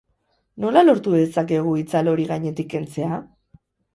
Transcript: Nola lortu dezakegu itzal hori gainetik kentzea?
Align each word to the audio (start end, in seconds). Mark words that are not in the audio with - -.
Nola 0.63 0.81
lortu 0.85 1.13
dezakegu 1.15 1.75
itzal 1.81 2.11
hori 2.13 2.27
gainetik 2.33 2.71
kentzea? 2.75 3.23